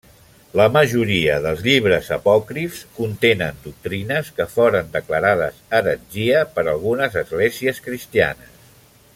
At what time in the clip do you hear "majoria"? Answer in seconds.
0.75-1.35